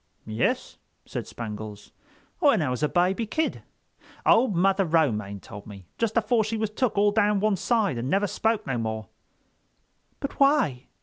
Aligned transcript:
"Yus," 0.25 0.79
said 1.05 1.27
Spangles, 1.27 1.91
"when 2.39 2.63
I 2.63 2.71
was 2.71 2.81
a 2.81 2.89
baby 2.89 3.27
kid. 3.27 3.61
Old 4.25 4.55
Mother 4.55 4.83
Romaine 4.83 5.39
told 5.39 5.67
me, 5.67 5.85
just 5.99 6.17
afore 6.17 6.43
she 6.43 6.57
was 6.57 6.71
took 6.71 6.97
all 6.97 7.11
down 7.11 7.39
one 7.39 7.55
side 7.55 7.99
and 7.99 8.09
never 8.09 8.25
spoke 8.25 8.65
no 8.65 8.79
more." 8.79 9.09
"But 10.19 10.39
why?" 10.39 10.87